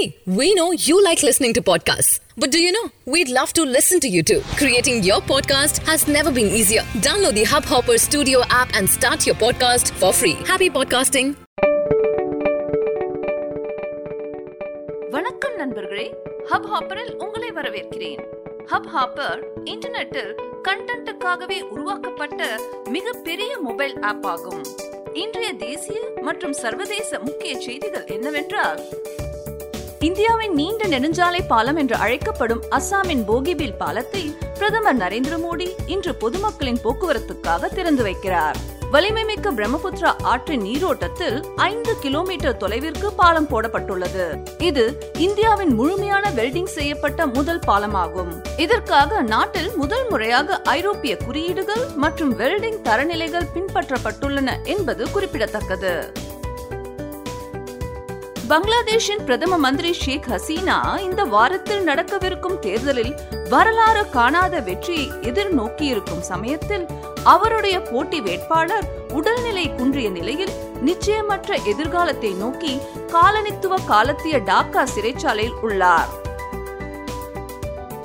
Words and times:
Hey, 0.00 0.18
we 0.26 0.52
know 0.54 0.72
you 0.72 1.02
like 1.02 1.22
listening 1.22 1.52
to 1.54 1.62
podcasts. 1.62 2.18
But 2.36 2.50
do 2.50 2.58
you 2.58 2.72
know? 2.72 2.90
We'd 3.06 3.28
love 3.30 3.52
to 3.54 3.62
listen 3.64 4.00
to 4.00 4.08
you 4.08 4.22
too. 4.22 4.40
Creating 4.56 5.02
your 5.02 5.20
podcast 5.22 5.78
has 5.86 6.06
never 6.08 6.30
been 6.30 6.48
easier. 6.50 6.82
Download 7.00 7.34
the 7.34 7.44
Hubhopper 7.44 7.98
Studio 7.98 8.42
app 8.50 8.74
and 8.74 8.90
start 8.90 9.26
your 9.26 9.36
podcast 9.36 9.92
for 9.92 10.12
free. 10.14 10.36
Happy 10.46 10.70
podcasting. 10.70 11.28
வணக்கம் 15.10 15.54
நண்பர்களே 15.60 16.04
hub 16.50 16.66
ஹாப்பரில் 16.70 17.12
உங்களை 17.24 17.50
வரவேற்கிறேன் 17.58 18.22
hub 18.72 18.88
hopper 18.94 19.40
இன்டர்நெட்டில் 19.72 20.32
கண்டென்ட்டுக்காகவே 20.68 21.58
உருவாக்கப்பட்ட 21.74 22.40
மிகப்பெரிய 22.96 23.52
mobile 23.66 23.96
app 24.10 24.26
ஆகும் 24.32 24.62
இன்றைய 25.22 25.50
தேசிய 25.64 25.98
மற்றும் 26.28 26.56
சர்வதேச 26.62 27.20
முக்கிய 27.28 27.52
செய்திகள் 27.66 28.08
என்னவென்றால் 28.16 28.80
இந்தியாவின் 30.01 30.53
நீண்ட 30.53 30.83
நெடுஞ்சாலை 30.87 31.47
பாலம் 31.47 31.75
என்று 31.75 31.95
அழைக்கப்படும் 31.95 32.61
அஸ்ஸாமின் 32.69 33.23
போகிபில் 33.27 33.75
பாலத்தை 33.77 34.35
பிரதமர் 34.57 34.97
நரேந்திர 34.97 35.35
மோடி 35.43 35.67
இன்று 35.85 36.15
பொதுமக்களின் 36.15 36.79
போக்குவரத்துக்காக 36.83 37.69
திறந்து 37.73 38.03
வைக்கிறார். 38.03 38.57
வலிமைமிக்க 38.91 39.51
பிரம்மபுத்திரா 39.57 40.11
ஆற்றின் 40.21 40.61
நீரோட்டத்தில் 40.61 41.45
ஐந்து 41.55 41.99
கிலோமீட்டர் 41.99 42.57
தொலைவிற்கு 42.57 43.07
பாலம் 43.15 43.47
போடப்பட்டுள்ளது. 43.47 44.25
இது 44.57 45.11
இந்தியாவின் 45.17 45.73
முழுமையான 45.73 46.31
வெல்டிங் 46.31 46.73
செய்யப்பட்ட 46.77 47.25
முதல் 47.25 47.61
பாலமாகும். 47.67 48.33
இதற்காக 48.57 49.21
நாட்டில் 49.21 49.71
முதல் 49.75 50.09
முறையாக 50.09 50.61
ஐரோப்பிய 50.61 51.17
குறியீடுகள் 51.17 51.85
மற்றும் 51.95 52.37
வெல்டிங் 52.39 52.81
தரநிலைகள் 52.83 53.51
பின்பற்றப்பட்டுள்ளன 53.55 54.63
என்பது 54.63 55.11
குறிப்பிடத்தக்கது. 55.11 56.11
பங்களாதேஷின் 58.51 59.23
பிரதம 59.23 59.57
மந்திரி 59.57 59.93
ஷேக் 59.93 60.25
ஹசீனா 60.31 61.01
இந்த 61.01 61.23
வாரத்தில் 61.23 61.83
நடக்கவிருக்கும் 61.83 62.59
தேர்தலில் 62.59 63.13
வரலாறு 63.49 64.09
காணாத 64.09 64.59
வெற்றியை 64.59 65.11
எதிர்நோக்கியிருக்கும் 65.21 66.19
சமயத்தில் 66.19 66.85
அவருடைய 67.23 67.81
போட்டி 67.81 68.21
வேட்பாளர் 68.21 68.87
உடல்நிலை 69.13 69.75
குன்றிய 69.75 70.09
நிலையில் 70.09 70.53
நிச்சயமற்ற 70.85 71.57
எதிர்காலத்தை 71.63 72.33
நோக்கி 72.33 72.79
காலனித்துவ 73.13 73.77
காலத்திய 73.85 74.37
டாக்கா 74.37 74.83
சிறைச்சாலையில் 74.95 75.59
உள்ளார். 75.61 76.11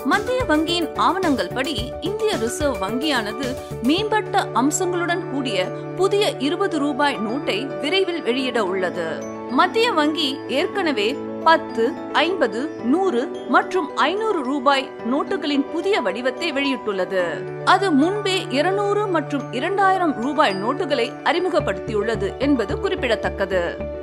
மத்திய 0.05 0.43
வங்கியின் 0.49 0.89
ஆவணங்கள் 0.97 1.55
படி 1.55 1.93
இந்திய 2.01 2.37
ரிசர்வ் 2.37 2.83
வங்கியானது 2.83 3.57
மேம்பட்ட 3.83 4.45
அம்சங்களுடன் 4.53 5.31
கூடிய 5.31 5.65
புதிய 5.97 6.37
இருபது 6.39 6.79
ரூபாய் 6.79 7.19
நோட்டை 7.19 7.81
விரைவில் 7.81 8.23
வெளியிட 8.23 8.65
உள்ளது. 8.65 9.35
மத்திய 9.51 9.93
வங்கி 9.93 10.39
ஏற்கனவே 10.49 11.17
பத்து 11.45 11.93
ஐம்பது 12.13 12.69
நூறு 12.85 13.47
மற்றும் 13.49 13.97
ஐநூறு 13.97 14.43
ரூபாய் 14.43 14.91
நோட்டுகளின் 15.05 15.71
புதிய 15.73 16.01
வடிவத்தை 16.01 16.53
வெளியிட்டுள்ளது. 16.53 17.23
அது 17.65 17.93
முன்பே 17.93 18.47
இருநூறு 18.51 19.07
மற்றும் 19.07 19.53
இரண்டாயிரம் 19.53 20.23
ரூபாய் 20.23 20.55
நோட்டுகளை 20.55 21.13
அறிமுகப்படுத்தியுள்ளது 21.25 22.39
என்பது 22.39 22.81
குறிப்பிடத்தக்கது. 22.81 23.95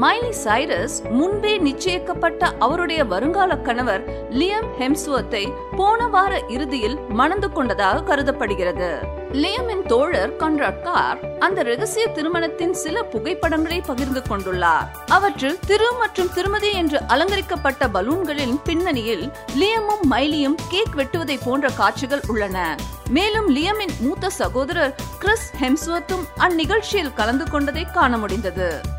மைலி 0.00 0.32
சைரஸ் 0.44 0.96
முன்பே 1.10 1.58
நிச்சயிக்கப்பட்ட 1.58 2.50
அவருடைய 2.58 3.04
வருங்கால 3.04 3.56
கணவர் 3.56 4.02
லியம் 4.30 4.68
ஹெம்ஸ்வத்தை 4.78 5.52
போன 5.76 6.06
வார 6.06 6.42
இறுதியில் 6.48 6.98
மணந்து 7.08 7.52
கொண்டதாக 7.52 8.02
கருதப்படுகிறது. 8.02 8.90
லியமின் 9.32 9.82
தோழர் 9.86 10.36
கன்ராட் 10.36 10.82
கார் 10.82 11.38
அந்த 11.38 11.62
ரகசிய 11.62 12.08
திருமணத்தின் 12.08 12.72
சில 12.72 13.02
புகைப்படங்களை 13.02 13.80
பகிர்ந்து 13.80 14.22
கொண்டுள்ளார். 14.28 14.86
அவற்றில் 15.06 15.58
திரு 15.66 15.92
மற்றும் 15.98 16.32
திருமதி 16.34 16.72
என்று 16.72 17.00
அலங்கரிக்கப்பட்ட 17.06 17.88
பலூன்களின் 17.88 18.56
பின்னணியில் 18.64 19.32
லியமும் 19.54 20.04
மைலியும் 20.10 20.58
கேக் 20.68 20.96
வெட்டுவதை 20.96 21.38
போன்ற 21.44 21.68
காட்சிகள் 21.68 22.20
உள்ளன. 22.28 22.76
மேலும் 23.10 23.56
லியமின் 23.56 23.96
மூத்த 24.00 24.30
சகோதரர் 24.30 24.94
கிறிஸ் 25.18 25.50
ஹெம்ஸ்வத்தும் 25.60 26.24
அந்நிகழ்ச்சியில் 26.38 27.14
கலந்து 27.14 27.50
கொண்டதை 27.50 27.86
காண 27.92 28.16
முடிந்தது. 28.16 28.96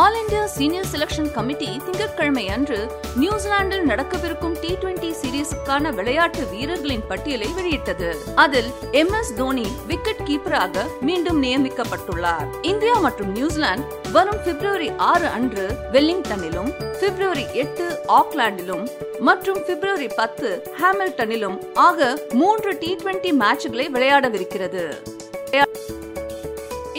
All 0.00 0.14
India 0.20 0.42
senior 0.52 0.86
selection 0.90 1.30
committee 1.32 1.66
திங்கட்கிழமை 1.86 2.44
அன்று 2.54 2.78
நியூசிலாந்தில் 3.22 3.82
நடக்கவிருக்கும் 3.90 4.54
டி 4.62 4.70
டுவெண்டி 4.82 5.10
சீரீஸுக்கான 5.18 5.92
விளையாட்டு 5.98 6.42
வீரர்களின் 6.52 7.04
பட்டியலை 7.10 7.48
வெளியிட்டது. 7.58 8.08
அதில் 8.44 8.70
எம் 9.00 9.12
எஸ் 9.18 9.32
தோனி 9.40 9.66
விக்கெட் 9.90 10.24
கீப்பராக 10.28 10.84
மீண்டும் 11.08 11.42
நியமிக்கப்பட்டுள்ளார். 11.42 12.46
இந்தியா 12.70 12.94
மற்றும் 13.06 13.30
நியூசிலாந்து 13.36 14.10
வரும் 14.16 14.40
பிப்ரவரி 14.46 14.88
ஆறு 15.10 15.28
அன்று 15.36 15.66
வெல்லிங்டனிலும் 15.96 16.72
பிப்ரவரி 17.02 17.46
எட்டு 17.64 17.88
ஆக்லாண்டிலும் 18.20 18.84
மற்றும் 19.28 19.62
பிப்ரவரி 19.68 20.10
பத்து 20.22 20.50
ஹாமில்டனிலும் 20.80 21.60
ஆக 21.88 22.16
மூன்று 22.32 22.72
டி 22.82 22.92
டுவெண்டி 23.02 23.32
மேட்சுகளை 23.44 23.88
விளையாடவிருக்கிறது. 23.98 24.86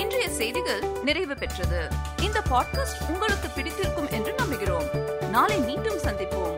இன்றைய 0.03 0.29
செய்திகள் 0.39 0.83
நிறைவு 1.03 1.35
பெற்றது. 1.43 1.83
இந்த 2.35 2.55
பாட்காஸ்ட் 2.55 3.09
உங்களுக்கு 3.09 3.49
பிடித்திருக்கும் 3.49 4.09
என்று 4.09 4.35
நம்புகிறோம். 4.37 4.87
நாளை 5.29 5.57
மீண்டும் 5.57 5.97
சந்திப்போம். 5.97 6.55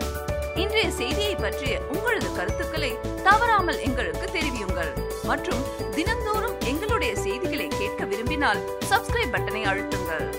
இன்றைய 0.55 0.91
செய்தியை 0.91 1.35
பற்றிய 1.35 1.79
உங்களது 1.91 2.35
கருத்துக்களை 2.35 2.97
தவறாமல் 3.23 3.79
எங்களுக்கு 3.79 4.29
தெரிவியுங்கள். 4.31 5.23
மற்றும் 5.23 5.65
தினந்தோறும் 5.91 6.59
எங்களுடைய 6.59 7.15
செய்திகளை 7.15 7.67
கேட்க 7.67 8.05
விரும்பினால் 8.05 8.59
சப்ஸ்கிரைப் 8.89 9.35
பட்டனை 9.35 9.63
அழுத்துங்கள். 9.63 10.33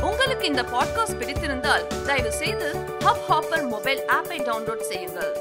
உங்களுக்கு 0.00 0.46
இந்த 0.46 0.62
பாட்காஸ்ட் 0.62 1.18
பிடித்திருந்தால் 1.18 2.04
தயவு 2.06 2.32
செய்து 2.32 2.74
ஹப் 2.98 3.24
ஹாப்பர் 3.28 3.68
மொபைல் 3.68 4.02
ஆப்பை 4.06 4.42
டவுன்லோட் 4.42 4.80
செய்யுங்கள். 4.80 5.36